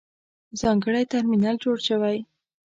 ځانګړی 0.59 1.03
ترمینل 1.11 1.55
جوړ 1.63 1.77
شوی. 1.87 2.17